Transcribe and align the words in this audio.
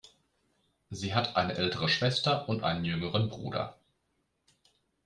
Sie 0.89 1.13
hat 1.13 1.35
eine 1.35 1.53
ältere 1.53 1.87
Schwester 1.87 2.49
und 2.49 2.63
einen 2.63 2.83
jüngeren 2.85 3.29
Bruder. 3.29 3.77